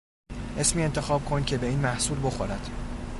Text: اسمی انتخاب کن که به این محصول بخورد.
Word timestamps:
اسمی 0.57 0.83
انتخاب 0.83 1.25
کن 1.25 1.43
که 1.43 1.57
به 1.57 1.67
این 1.67 1.79
محصول 1.79 2.17
بخورد. 2.23 2.69